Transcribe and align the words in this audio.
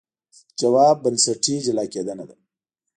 ځواب 0.59 0.95
یې 0.97 1.01
بنسټي 1.03 1.55
جلا 1.65 1.85
کېدنه 1.93 2.23
ده. 2.29 2.35